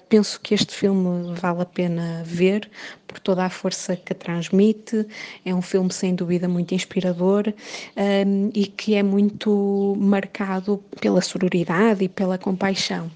penso 0.09 0.41
que 0.41 0.55
este 0.55 0.75
filme 0.75 1.35
vale 1.35 1.63
a 1.63 1.65
pena 1.65 2.23
ver 2.25 2.71
por 3.07 3.19
toda 3.19 3.45
a 3.45 3.51
força 3.51 3.97
que 3.97 4.15
transmite. 4.15 5.07
É 5.45 5.55
um 5.55 5.63
filme 5.63 5.93
sem 5.93 6.15
dúvida 6.15 6.49
muito 6.49 6.75
inspirador 6.75 7.53
um, 7.97 8.51
e 8.55 8.67
que 8.67 8.95
é 8.95 9.03
muito 9.03 9.97
marcado 9.99 10.83
pela 11.01 11.21
sororidade 11.21 12.05
e 12.05 12.09
pela 12.09 12.39
compaixão. 12.39 13.11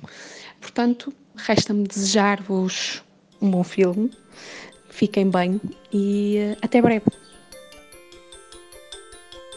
Portanto, 0.61 1.13
resta-me 1.37 1.87
desejar-vos 1.87 3.03
um 3.41 3.51
bom 3.51 3.65
filme. 3.65 4.11
Fiquem 4.89 5.31
bem 5.31 5.61
e 5.93 6.39
uh, 6.39 6.59
até 6.63 6.83
breve. 6.83 7.07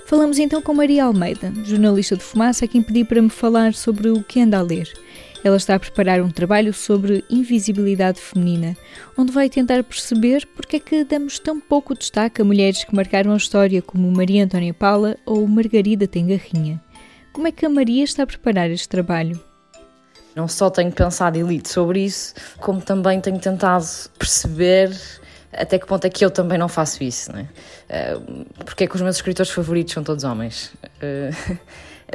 Falamos 0.06 0.38
então 0.38 0.62
com 0.62 0.76
Maria 0.76 1.06
Almeida, 1.06 1.52
jornalista 1.64 2.16
de 2.16 2.24
fumaça, 2.24 2.68
quem 2.68 2.84
pedi 2.84 3.04
para 3.04 3.22
me 3.22 3.30
falar 3.30 3.74
sobre 3.74 4.10
o 4.10 4.24
que 4.24 4.40
anda 4.40 4.60
a 4.60 4.62
ler. 4.62 4.88
Ela 5.44 5.58
está 5.58 5.76
a 5.76 5.80
preparar 5.80 6.22
um 6.22 6.32
trabalho 6.32 6.74
sobre 6.74 7.26
invisibilidade 7.30 8.20
feminina, 8.20 8.78
onde 9.18 9.34
vai 9.34 9.50
tentar 9.50 9.84
perceber 9.84 10.48
porque 10.56 10.78
é 10.78 10.80
que 10.80 11.04
damos 11.04 11.38
tão 11.38 11.60
pouco 11.60 11.94
destaque 11.94 12.42
a 12.42 12.46
mulheres 12.46 12.86
que 12.86 12.96
marcaram 12.96 13.34
a 13.34 13.38
história 13.38 13.82
como 13.82 14.10
Maria 14.10 14.46
Antônia 14.46 14.74
Paula 14.74 15.18
ou 15.26 15.46
Margarida 15.46 16.08
Tengarrinha. 16.08 16.82
Como 17.34 17.46
é 17.46 17.52
que 17.52 17.66
a 17.66 17.70
Maria 17.70 18.06
está 18.06 18.24
a 18.24 18.28
preparar 18.28 18.70
este 18.70 18.88
trabalho? 18.88 19.38
Não 20.34 20.48
só 20.48 20.70
tenho 20.70 20.92
pensado 20.92 21.38
e 21.38 21.44
lido 21.44 21.68
sobre 21.68 22.06
isso, 22.06 22.34
como 22.60 22.82
também 22.82 23.20
tenho 23.20 23.38
tentado 23.38 23.86
perceber 24.18 24.96
até 25.52 25.78
que 25.78 25.86
ponto 25.86 26.06
é 26.06 26.10
que 26.10 26.24
eu 26.24 26.32
também 26.32 26.58
não 26.58 26.70
faço 26.70 27.04
isso, 27.04 27.32
não 27.32 27.40
é? 27.40 27.48
Porque 28.64 28.86
é 28.86 28.88
que 28.88 28.96
os 28.96 29.02
meus 29.02 29.18
escritores 29.18 29.52
favoritos 29.52 29.94
são 29.94 30.04
todos 30.04 30.24
homens. 30.24 30.72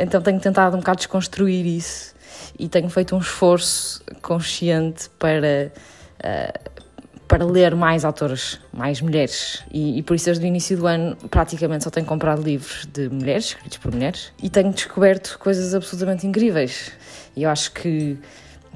Então 0.00 0.22
tenho 0.22 0.38
tentado 0.38 0.76
um 0.76 0.78
bocado 0.78 0.98
desconstruir 0.98 1.66
isso 1.66 2.14
e 2.58 2.68
tenho 2.68 2.88
feito 2.88 3.14
um 3.14 3.18
esforço 3.18 4.02
consciente 4.22 5.08
para, 5.18 5.72
uh, 6.20 6.82
para 7.26 7.44
ler 7.44 7.74
mais 7.74 8.04
autores, 8.04 8.60
mais 8.72 9.00
mulheres. 9.00 9.64
E, 9.70 9.98
e, 9.98 10.02
por 10.02 10.14
isso, 10.14 10.26
desde 10.26 10.44
o 10.44 10.46
início 10.46 10.76
do 10.76 10.86
ano, 10.86 11.16
praticamente 11.30 11.84
só 11.84 11.90
tenho 11.90 12.06
comprado 12.06 12.42
livros 12.42 12.86
de 12.86 13.08
mulheres, 13.08 13.46
escritos 13.46 13.78
por 13.78 13.92
mulheres, 13.92 14.32
e 14.42 14.48
tenho 14.48 14.72
descoberto 14.72 15.38
coisas 15.38 15.74
absolutamente 15.74 16.26
incríveis. 16.26 16.92
E 17.36 17.42
eu 17.42 17.50
acho 17.50 17.72
que 17.72 18.18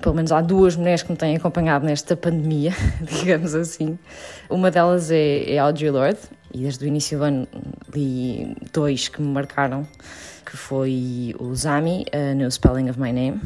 pelo 0.03 0.17
menos 0.17 0.33
há 0.33 0.41
duas 0.41 0.75
mulheres 0.75 1.03
que 1.03 1.13
me 1.13 1.17
têm 1.17 1.37
acompanhado 1.37 1.87
nesta 1.87 2.17
pandemia, 2.17 2.73
digamos 3.01 3.55
assim. 3.55 3.97
Uma 4.51 4.71
delas 4.71 5.11
é, 5.11 5.55
é 5.55 5.59
Audre 5.59 5.89
Lorde, 5.91 6.19
e 6.53 6.59
desde 6.59 6.85
o 6.85 6.89
início 6.89 7.19
do 7.19 7.25
ano 7.25 7.49
li 7.95 8.57
dois 8.73 9.09
que 9.09 9.21
me 9.21 9.29
marcaram, 9.29 9.87
que 10.45 10.57
foi 10.57 11.35
o 11.39 11.55
Zami, 11.55 12.05
uh, 12.15 12.35
no 12.35 12.51
Spelling 12.51 12.91
of 12.91 13.01
My 13.01 13.13
Name, 13.13 13.41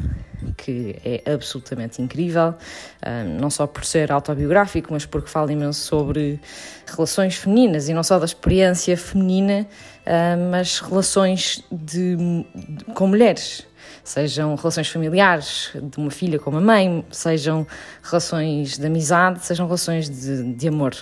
que 0.55 0.95
é 1.03 1.31
absolutamente 1.31 2.01
incrível, 2.01 2.49
uh, 2.49 3.39
não 3.39 3.49
só 3.49 3.67
por 3.67 3.85
ser 3.85 4.11
autobiográfico, 4.11 4.91
mas 4.91 5.05
porque 5.05 5.29
fala 5.29 5.51
imenso 5.51 5.81
sobre 5.81 6.39
relações 6.85 7.35
femininas, 7.35 7.89
e 7.89 7.93
não 7.93 8.03
só 8.03 8.19
da 8.19 8.25
experiência 8.25 8.97
feminina, 8.97 9.67
uh, 10.05 10.51
mas 10.51 10.79
relações 10.79 11.63
de, 11.71 12.15
de, 12.15 12.85
com 12.93 13.07
mulheres 13.07 13.65
sejam 14.03 14.55
relações 14.55 14.87
familiares 14.87 15.71
de 15.75 15.97
uma 15.97 16.09
filha 16.09 16.39
com 16.39 16.49
uma 16.49 16.61
mãe, 16.61 17.05
sejam 17.11 17.67
relações 18.01 18.77
de 18.77 18.85
amizade, 18.85 19.45
sejam 19.45 19.65
relações 19.65 20.09
de, 20.09 20.53
de 20.53 20.67
amor. 20.67 20.95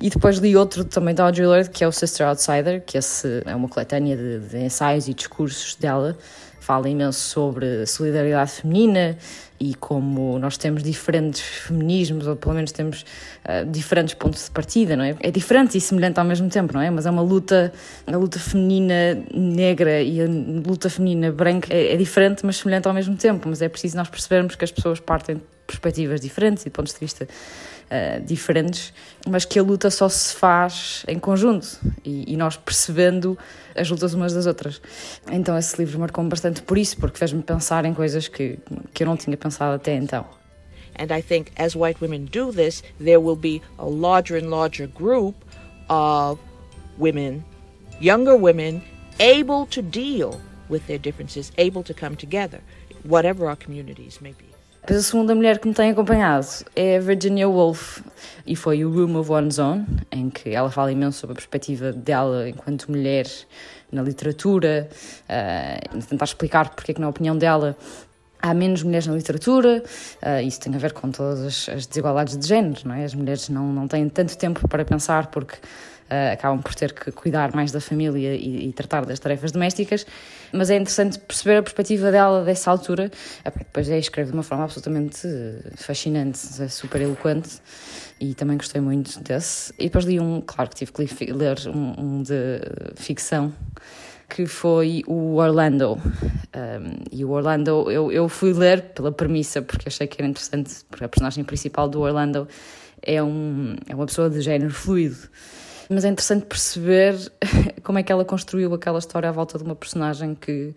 E 0.00 0.08
depois 0.08 0.38
li 0.38 0.56
outro 0.56 0.82
também 0.82 1.14
da 1.14 1.24
Audre 1.24 1.44
Lorde, 1.44 1.68
que 1.68 1.84
é 1.84 1.88
o 1.88 1.92
Sister 1.92 2.26
Outsider, 2.26 2.82
que 2.84 2.96
esse 2.96 3.42
é 3.44 3.54
uma 3.54 3.68
coletânea 3.68 4.16
de, 4.16 4.38
de 4.38 4.58
ensaios 4.58 5.06
e 5.08 5.12
discursos 5.12 5.74
dela. 5.74 6.16
Fala 6.58 6.88
imenso 6.88 7.20
sobre 7.20 7.84
solidariedade 7.84 8.52
feminina 8.52 9.18
e 9.58 9.74
como 9.74 10.38
nós 10.38 10.56
temos 10.56 10.82
diferentes 10.82 11.42
feminismos, 11.42 12.26
ou 12.26 12.34
pelo 12.34 12.54
menos 12.54 12.72
temos 12.72 13.04
uh, 13.44 13.70
diferentes 13.70 14.14
pontos 14.14 14.46
de 14.46 14.50
partida, 14.50 14.96
não 14.96 15.04
é? 15.04 15.14
É 15.20 15.30
diferente 15.30 15.76
e 15.76 15.80
semelhante 15.80 16.18
ao 16.18 16.24
mesmo 16.24 16.48
tempo, 16.48 16.72
não 16.72 16.80
é? 16.80 16.88
Mas 16.90 17.04
é 17.04 17.10
uma 17.10 17.20
luta, 17.20 17.70
a 18.06 18.16
luta 18.16 18.38
feminina 18.38 19.22
negra 19.34 20.00
e 20.00 20.22
a 20.22 20.26
luta 20.26 20.88
feminina 20.88 21.30
branca 21.30 21.74
é, 21.74 21.92
é 21.92 21.96
diferente, 21.96 22.46
mas 22.46 22.56
semelhante 22.56 22.88
ao 22.88 22.94
mesmo 22.94 23.16
tempo. 23.16 23.48
Mas 23.48 23.60
é 23.60 23.68
preciso 23.68 23.98
nós 23.98 24.08
percebermos 24.08 24.54
que 24.54 24.64
as 24.64 24.70
pessoas 24.70 24.98
partem 24.98 25.36
de 25.36 25.42
perspectivas 25.66 26.22
diferentes 26.22 26.62
e 26.62 26.66
de 26.66 26.70
pontos 26.70 26.94
de 26.94 27.00
vista 27.00 27.28
uh, 27.90 28.24
diferentes, 28.24 28.92
mas 29.28 29.44
que 29.44 29.58
a 29.58 29.62
luta 29.62 29.90
só 29.90 30.08
se 30.08 30.34
faz 30.34 31.04
em 31.08 31.18
conjunto 31.18 31.78
e, 32.04 32.32
e 32.32 32.36
nós 32.36 32.56
percebendo 32.56 33.36
as 33.74 33.90
lutas 33.90 34.14
umas 34.14 34.32
das 34.32 34.46
outras. 34.46 34.80
Então 35.30 35.56
esse 35.58 35.76
livro 35.76 35.98
marcou-me 35.98 36.30
bastante 36.30 36.62
por 36.62 36.78
isso, 36.78 36.96
porque 36.96 37.18
fez-me 37.18 37.42
pensar 37.42 37.84
em 37.84 37.94
coisas 37.94 38.28
que, 38.28 38.58
que 38.94 39.02
eu 39.02 39.06
não 39.06 39.16
tinha 39.16 39.36
pensado 39.36 39.74
até 39.74 39.94
então. 39.94 40.24
And 40.98 41.14
I 41.16 41.22
think 41.22 41.52
as 41.56 41.74
white 41.74 42.00
women 42.00 42.26
do 42.26 42.52
this, 42.52 42.82
there 42.98 43.18
will 43.18 43.36
be 43.36 43.62
a 43.78 43.86
larger 43.86 44.36
and 44.36 44.50
larger 44.50 44.86
group 44.86 45.34
of 45.88 46.38
women, 46.98 47.42
younger 48.00 48.36
women, 48.36 48.82
able 49.18 49.66
to 49.66 49.82
deal 49.82 50.40
with 50.68 50.86
their 50.86 50.98
differences, 50.98 51.52
able 51.56 51.82
to 51.84 51.94
come 51.94 52.16
together, 52.16 52.60
whatever 53.04 53.46
our 53.46 53.56
communities 53.56 54.20
may 54.20 54.32
be. 54.32 54.49
Depois 54.80 54.98
a 54.98 55.02
segunda 55.02 55.34
mulher 55.34 55.58
que 55.58 55.68
me 55.68 55.74
tem 55.74 55.90
acompanhado 55.90 56.46
é 56.74 56.96
a 56.96 57.00
Virginia 57.00 57.48
Woolf 57.48 58.00
e 58.46 58.56
foi 58.56 58.84
o 58.84 58.90
Room 58.90 59.16
of 59.16 59.30
One's 59.30 59.58
Own, 59.58 59.84
em 60.10 60.30
que 60.30 60.50
ela 60.50 60.70
fala 60.70 60.90
imenso 60.90 61.18
sobre 61.18 61.32
a 61.32 61.36
perspectiva 61.36 61.92
dela 61.92 62.48
enquanto 62.48 62.90
mulher 62.90 63.26
na 63.92 64.02
literatura, 64.02 64.88
uh, 65.28 66.02
tentar 66.02 66.24
explicar 66.24 66.70
porque 66.70 66.92
é 66.92 66.94
que 66.94 67.00
na 67.00 67.08
opinião 67.08 67.36
dela 67.36 67.76
há 68.40 68.54
menos 68.54 68.82
mulheres 68.82 69.06
na 69.06 69.14
literatura, 69.14 69.82
uh, 70.22 70.42
isso 70.42 70.58
tem 70.60 70.74
a 70.74 70.78
ver 70.78 70.92
com 70.94 71.10
todas 71.10 71.40
as, 71.40 71.68
as, 71.68 71.86
desigualdades 71.86 72.38
de 72.38 72.46
género, 72.46 72.80
não 72.86 72.94
é? 72.94 73.04
As 73.04 73.14
mulheres 73.14 73.48
não, 73.50 73.72
não 73.72 73.86
têm 73.86 74.08
tanto 74.08 74.36
tempo 74.36 74.66
para 74.66 74.84
pensar 74.84 75.26
porque 75.26 75.56
uh, 76.10 76.32
acabam 76.32 76.60
por 76.60 76.74
ter 76.74 76.92
que 76.92 77.12
cuidar 77.12 77.54
mais 77.54 77.70
da 77.70 77.80
família 77.80 78.34
e, 78.34 78.68
e, 78.68 78.72
tratar 78.72 79.06
das 79.06 79.18
tarefas 79.18 79.52
domésticas, 79.52 80.06
mas 80.52 80.70
é 80.70 80.74
interessante 80.74 81.18
perceber 81.18 81.58
a 81.58 81.62
perspectiva 81.62 82.10
dela 82.10 82.44
dessa 82.44 82.70
altura. 82.70 83.10
Depois 83.44 83.88
é 83.88 83.98
escreve 83.98 84.30
de 84.30 84.36
uma 84.36 84.42
forma 84.42 84.64
absolutamente 84.64 85.28
fascinante, 85.76 86.40
é 86.60 86.68
super 86.68 87.00
eloquente 87.00 87.60
e 88.20 88.34
também 88.34 88.56
gostei 88.56 88.80
muito 88.80 89.20
desse. 89.20 89.72
E 89.78 89.84
depois 89.84 90.04
li 90.04 90.18
um, 90.18 90.40
claro 90.40 90.68
que 90.70 90.76
tive 90.76 90.92
que 90.92 91.32
ler 91.32 91.56
um, 91.68 92.16
um 92.18 92.22
de 92.22 92.60
ficção 92.96 93.52
que 94.28 94.46
foi 94.46 95.02
o 95.08 95.36
Orlando. 95.36 95.94
Um, 95.94 97.04
e 97.10 97.24
o 97.24 97.30
Orlando, 97.30 97.90
eu, 97.90 98.12
eu 98.12 98.28
fui 98.28 98.52
ler 98.52 98.82
pela 98.94 99.10
premissa, 99.10 99.60
porque 99.60 99.88
achei 99.88 100.06
que 100.06 100.20
era 100.20 100.28
interessante, 100.28 100.84
porque 100.88 101.04
a 101.04 101.08
personagem 101.08 101.42
principal 101.42 101.88
do 101.88 102.00
Orlando 102.00 102.46
é, 103.02 103.20
um, 103.20 103.74
é 103.88 103.94
uma 103.94 104.06
pessoa 104.06 104.30
de 104.30 104.40
género 104.40 104.72
fluido 104.72 105.16
mas 105.90 106.04
é 106.04 106.08
interessante 106.08 106.46
perceber 106.46 107.16
como 107.82 107.98
é 107.98 108.02
que 108.04 108.12
ela 108.12 108.24
construiu 108.24 108.72
aquela 108.72 109.00
história 109.00 109.28
à 109.28 109.32
volta 109.32 109.58
de 109.58 109.64
uma 109.64 109.74
personagem 109.74 110.36
que 110.36 110.68
uh, 110.68 110.74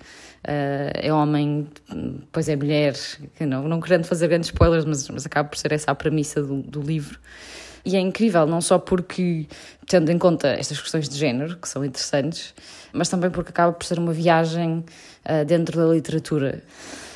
é 0.96 1.14
homem, 1.14 1.68
depois 1.88 2.50
é 2.50 2.56
mulher, 2.56 2.96
não, 3.40 3.68
não 3.68 3.80
querendo 3.80 4.06
fazer 4.06 4.28
grandes 4.28 4.50
spoilers, 4.50 4.86
mas, 4.86 5.08
mas 5.10 5.24
acaba 5.24 5.48
por 5.48 5.58
ser 5.58 5.72
essa 5.72 5.92
a 5.92 5.96
premissa 5.96 6.42
do, 6.42 6.64
do 6.64 6.82
livro. 6.82 7.20
E 7.86 7.96
é 7.96 8.00
incrível, 8.00 8.48
não 8.48 8.60
só 8.60 8.80
porque, 8.80 9.46
tendo 9.88 10.12
em 10.12 10.18
conta 10.18 10.48
estas 10.48 10.82
questões 10.82 11.08
de 11.08 11.16
género, 11.16 11.58
que 11.58 11.70
são 11.70 11.86
interessantes, 11.86 12.54
mas 12.92 13.08
também 13.08 13.30
porque 13.30 13.50
acaba 13.50 13.72
por 13.72 13.86
ser 13.86 14.00
uma 14.00 14.14
viagem 14.14 14.84
uh, 15.26 15.46
dentro 15.46 15.78
da 15.78 15.94
literatura. 15.94 16.64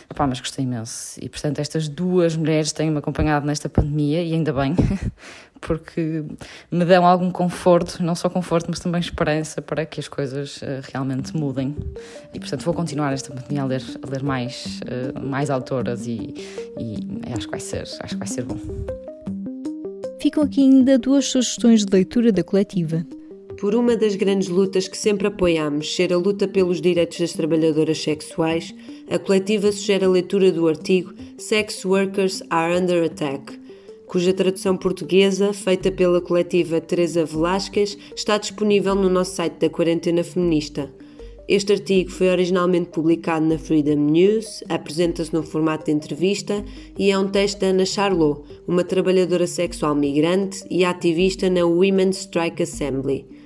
Opa, 0.10 0.26
mas 0.26 0.40
gostei 0.40 0.64
imenso. 0.64 1.20
E, 1.22 1.28
portanto, 1.28 1.60
estas 1.60 1.88
duas 1.88 2.36
mulheres 2.36 2.72
têm-me 2.72 2.98
acompanhado 2.98 3.46
nesta 3.46 3.68
pandemia, 3.68 4.24
e 4.24 4.34
ainda 4.34 4.54
bem, 4.54 4.74
porque 5.60 6.24
me 6.72 6.86
dão 6.86 7.06
algum 7.06 7.30
conforto, 7.30 8.02
não 8.02 8.16
só 8.16 8.30
conforto, 8.30 8.68
mas 8.70 8.80
também 8.80 9.02
esperança 9.02 9.62
para 9.62 9.86
que 9.86 10.00
as 10.00 10.08
coisas 10.08 10.62
uh, 10.62 10.82
realmente 10.92 11.36
mudem. 11.36 11.76
E, 12.34 12.40
portanto, 12.40 12.64
vou 12.64 12.74
continuar 12.74 13.12
esta 13.12 13.34
pandemia 13.34 13.64
a 13.64 13.66
ler, 13.66 13.84
a 14.02 14.10
ler 14.10 14.24
mais, 14.24 14.80
uh, 14.82 15.20
mais 15.20 15.50
autoras 15.50 16.08
e, 16.08 16.34
e 16.80 17.34
acho, 17.36 17.46
que 17.46 17.52
vai 17.52 17.60
ser, 17.60 17.84
acho 18.00 18.14
que 18.14 18.18
vai 18.18 18.28
ser 18.28 18.44
bom. 18.44 18.58
Ficam 20.22 20.44
aqui 20.44 20.62
ainda 20.62 20.98
duas 20.98 21.26
sugestões 21.26 21.86
de 21.86 21.94
leitura 21.94 22.32
da 22.32 22.44
coletiva. 22.44 23.06
Por 23.60 23.74
uma 23.74 23.98
das 23.98 24.16
grandes 24.16 24.50
lutas 24.50 24.88
que 24.88 24.96
sempre 24.96 25.28
apoiamos, 25.28 25.96
ser 25.96 26.14
a 26.14 26.18
luta 26.18 26.48
pelos 26.48 26.80
direitos 26.80 27.20
das 27.20 27.34
trabalhadoras 27.34 27.98
sexuais, 27.98 28.74
a 29.10 29.18
coletiva 29.18 29.72
sugere 29.72 30.06
a 30.06 30.10
leitura 30.10 30.52
do 30.52 30.68
artigo 30.68 31.12
Sex 31.40 31.84
Workers 31.84 32.44
Are 32.52 32.80
Under 32.80 33.04
Attack, 33.06 33.60
cuja 34.06 34.32
tradução 34.32 34.78
portuguesa, 34.78 35.54
feita 35.54 35.92
pela 35.92 36.22
coletiva 36.22 36.80
Teresa 36.80 37.26
Velasquez, 37.26 37.98
está 38.16 38.38
disponível 38.38 38.94
no 38.94 39.10
nosso 39.10 39.36
site 39.36 39.56
da 39.56 39.70
Quarentena 39.72 40.24
Feminista. 40.24 40.94
Este 41.48 41.74
artigo 41.74 42.12
foi 42.12 42.30
originalmente 42.30 42.90
publicado 42.90 43.44
na 43.44 43.58
Freedom 43.58 43.96
News, 43.96 44.64
apresenta-se 44.70 45.34
no 45.34 45.42
formato 45.42 45.86
de 45.86 45.94
entrevista 45.94 46.64
e 46.96 47.10
é 47.10 47.18
um 47.18 47.28
texto 47.28 47.62
da 47.62 47.68
Ana 47.68 47.86
Charlot, 47.86 48.44
uma 48.68 48.84
trabalhadora 48.84 49.48
sexual 49.48 49.96
migrante 49.96 50.64
e 50.70 50.86
ativista 50.86 51.50
na 51.50 51.66
Women's 51.66 52.18
Strike 52.18 52.62
Assembly. 52.62 53.37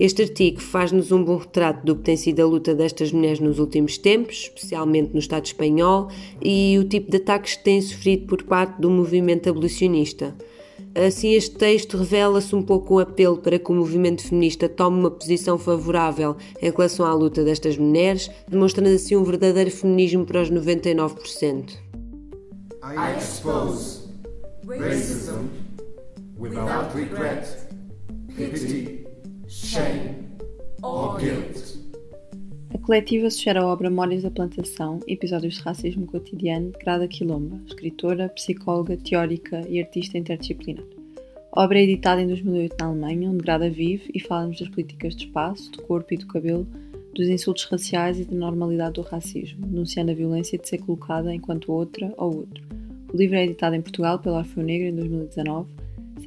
Este 0.00 0.22
artigo 0.22 0.62
faz-nos 0.62 1.12
um 1.12 1.22
bom 1.22 1.36
retrato 1.36 1.84
do 1.84 1.94
que 1.94 2.04
tem 2.04 2.16
sido 2.16 2.40
a 2.40 2.46
luta 2.46 2.74
destas 2.74 3.12
mulheres 3.12 3.38
nos 3.38 3.58
últimos 3.58 3.98
tempos, 3.98 4.44
especialmente 4.44 5.12
no 5.12 5.18
Estado 5.18 5.44
espanhol, 5.44 6.08
e 6.40 6.78
o 6.78 6.84
tipo 6.84 7.10
de 7.10 7.18
ataques 7.18 7.56
que 7.56 7.64
têm 7.64 7.82
sofrido 7.82 8.26
por 8.26 8.42
parte 8.44 8.80
do 8.80 8.88
movimento 8.88 9.50
abolicionista. 9.50 10.34
Assim, 10.94 11.34
este 11.34 11.54
texto 11.54 11.98
revela-se 11.98 12.56
um 12.56 12.62
pouco 12.62 12.94
um 12.94 12.98
apelo 12.98 13.36
para 13.36 13.58
que 13.58 13.70
o 13.70 13.74
movimento 13.74 14.22
feminista 14.22 14.70
tome 14.70 15.00
uma 15.00 15.10
posição 15.10 15.58
favorável 15.58 16.34
em 16.62 16.70
relação 16.70 17.04
à 17.04 17.12
luta 17.12 17.44
destas 17.44 17.76
mulheres, 17.76 18.30
demonstrando 18.48 18.88
assim 18.94 19.16
um 19.16 19.22
verdadeiro 19.22 19.70
feminismo 19.70 20.24
para 20.24 20.40
os 20.40 20.50
99%. 20.50 21.72
I 22.82 23.18
expose 23.18 24.08
racism 24.66 25.50
without 26.38 26.96
regret, 26.96 27.46
pity, 28.34 28.99
shame 29.50 30.28
or 30.80 31.18
guilt. 31.18 31.76
A 32.72 32.78
coletiva 32.78 33.28
sugere 33.28 33.58
a 33.58 33.66
obra 33.66 33.90
Memórias 33.90 34.22
da 34.22 34.30
Plantação, 34.30 35.00
episódios 35.08 35.54
de 35.54 35.62
racismo 35.62 36.06
cotidiano, 36.06 36.70
de 36.70 36.78
Grada 36.78 37.08
Quilomba, 37.08 37.60
escritora, 37.66 38.28
psicóloga, 38.28 38.96
teórica 38.96 39.66
e 39.68 39.80
artista 39.80 40.16
interdisciplinar. 40.16 40.84
A 41.52 41.64
obra 41.64 41.80
é 41.80 41.82
editada 41.82 42.22
em 42.22 42.28
2008 42.28 42.76
na 42.78 42.86
Alemanha, 42.86 43.28
onde 43.28 43.42
Grada 43.42 43.68
vive 43.68 44.08
e 44.14 44.20
fala-nos 44.20 44.60
das 44.60 44.68
políticas 44.68 45.16
de 45.16 45.26
espaço, 45.26 45.72
do 45.72 45.82
corpo 45.82 46.14
e 46.14 46.16
do 46.16 46.28
cabelo, 46.28 46.64
dos 47.12 47.28
insultos 47.28 47.64
raciais 47.64 48.20
e 48.20 48.24
da 48.24 48.36
normalidade 48.36 48.94
do 48.94 49.02
racismo, 49.02 49.66
denunciando 49.66 50.12
a 50.12 50.14
violência 50.14 50.56
de 50.56 50.68
ser 50.68 50.78
colocada 50.78 51.34
enquanto 51.34 51.72
outra 51.72 52.14
ou 52.16 52.36
outro. 52.36 52.62
O 53.12 53.16
livro 53.16 53.34
é 53.34 53.44
editado 53.46 53.74
em 53.74 53.82
Portugal 53.82 54.20
pela 54.20 54.38
Orfeu 54.38 54.62
Negro 54.62 54.86
em 54.86 54.94
2019, 54.94 55.68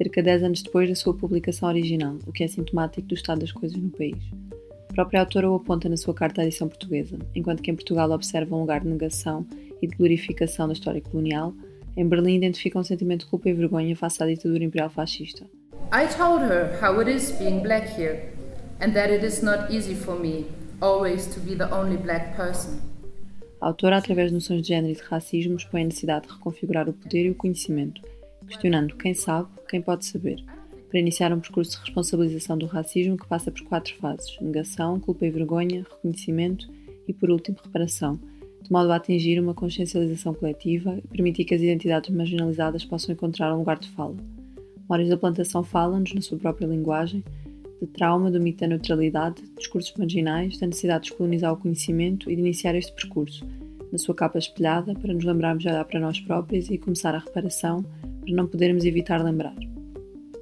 cerca 0.04 0.22
de 0.22 0.26
10 0.26 0.44
anos 0.44 0.62
depois 0.62 0.90
da 0.90 0.96
sua 0.96 1.14
publicação 1.14 1.70
original, 1.70 2.18
o 2.28 2.32
que 2.34 2.44
é 2.44 2.48
sintomático 2.48 3.08
do 3.08 3.16
estado 3.16 3.40
das 3.40 3.54
coisas 3.54 3.78
no 3.78 3.90
país. 3.90 4.22
A 4.90 4.94
própria 4.94 5.22
autora 5.22 5.50
o 5.50 5.56
aponta 5.56 5.88
na 5.88 5.96
sua 5.96 6.14
carta 6.14 6.42
à 6.42 6.46
edição 6.46 6.68
portuguesa, 6.68 7.18
enquanto 7.34 7.62
que 7.62 7.72
em 7.72 7.76
Portugal 7.76 8.12
observa 8.12 8.54
um 8.54 8.60
lugar 8.60 8.82
de 8.82 8.88
negação 8.88 9.46
e 9.82 9.88
de 9.88 9.96
glorificação 9.96 10.68
da 10.68 10.74
história 10.74 11.02
colonial, 11.02 11.54
em 11.96 12.06
Berlim 12.06 12.36
identifica 12.36 12.78
um 12.78 12.84
sentimento 12.84 13.22
de 13.22 13.28
culpa 13.28 13.50
e 13.50 13.54
vergonha 13.54 13.96
face 13.96 14.22
à 14.22 14.28
ditadura 14.28 14.64
imperial 14.64 14.90
fascista. 14.90 15.46
I 15.94 16.06
told 16.08 16.44
her 16.44 16.78
how 16.82 17.00
it 17.00 17.10
is 17.10 17.32
being 17.38 17.62
black 17.62 17.88
here, 18.00 18.34
and 18.82 18.92
that 18.92 19.12
it 19.12 19.26
is 19.26 19.42
not 19.42 19.74
easy 19.74 19.96
for 19.96 20.20
me 20.20 20.48
always 20.82 21.28
to 21.28 21.40
be 21.40 21.56
the 21.56 21.74
only 21.74 21.98
black 21.98 22.36
person. 22.36 22.80
A 23.62 23.68
autora, 23.68 23.98
através 23.98 24.28
de 24.28 24.34
noções 24.34 24.62
de 24.62 24.68
género 24.68 24.92
e 24.92 24.96
de 24.98 25.04
racismo, 25.04 25.56
expõe 25.56 25.84
a 25.84 25.86
necessidade 25.86 26.28
de 26.28 26.34
reconfigurar 26.34 26.90
o 26.90 26.94
poder 26.94 27.26
e 27.26 27.30
o 27.30 27.36
conhecimento, 27.36 28.02
questionando 28.48 28.96
quem 28.96 29.14
sabe, 29.14 29.50
quem 29.70 29.82
pode 29.82 30.06
saber, 30.06 30.44
para 30.90 31.00
iniciar 31.00 31.34
um 31.34 31.40
percurso 31.40 31.72
de 31.72 31.86
responsabilização 31.86 32.58
do 32.58 32.66
racismo 32.66 33.18
que 33.18 33.28
passa 33.28 33.52
por 33.52 33.64
quatro 33.64 33.96
fases: 33.96 34.38
negação, 34.40 35.00
culpa 35.00 35.26
e 35.26 35.32
vergonha, 35.32 35.86
reconhecimento 35.90 36.68
e, 37.08 37.14
por 37.14 37.32
último, 37.32 37.58
reparação, 37.64 38.20
de 38.62 38.72
modo 38.72 38.92
a 38.92 38.96
atingir 38.96 39.40
uma 39.40 39.54
consciencialização 39.54 40.34
coletiva 40.34 40.98
e 40.98 41.08
permitir 41.08 41.46
que 41.46 41.56
as 41.56 41.62
identidades 41.62 42.14
marginalizadas 42.16 42.86
possam 42.86 43.14
encontrar 43.14 43.54
um 43.54 43.60
lugar 43.60 43.80
de 43.80 43.90
fala. 43.90 44.16
Memórias 44.84 45.10
da 45.10 45.18
Plantação 45.18 45.64
fala-nos, 45.64 46.14
na 46.14 46.22
sua 46.22 46.38
própria 46.38 46.68
linguagem, 46.68 47.24
de 47.82 47.88
trauma, 47.88 48.32
do 48.32 48.40
mito 48.40 48.60
da 48.60 48.68
neutralidade, 48.68 49.42
de 49.42 49.56
discursos 49.56 49.94
marginais, 49.98 50.58
da 50.58 50.68
necessidade 50.68 51.04
de 51.06 51.10
descolonizar 51.10 51.54
o 51.54 51.58
conhecimento 51.58 52.30
e 52.30 52.36
de 52.36 52.42
iniciar 52.42 52.76
este 52.76 52.94
percurso, 52.94 53.46
na 53.92 53.98
sua 53.98 54.16
capa 54.16 54.38
espelhada, 54.38 54.94
para 54.94 55.14
nos 55.14 55.24
lembrarmos 55.24 55.64
de 55.64 55.70
olhar 55.70 55.84
para 55.86 56.00
nós 56.00 56.20
próprios 56.20 56.70
e 56.70 56.78
começar 56.78 57.14
a 57.14 57.20
reparação, 57.20 57.86
para 58.24 58.34
não 58.34 58.48
podermos 58.48 58.86
evitar 58.86 59.24
lembrar. 59.24 59.56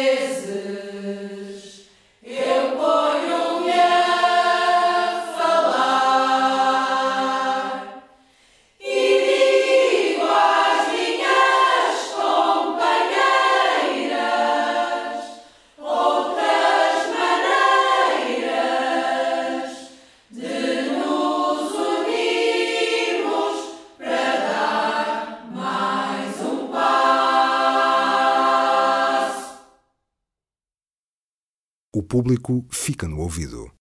público 32.16 32.64
fica 32.70 33.06
no 33.06 33.18
ouvido. 33.18 33.70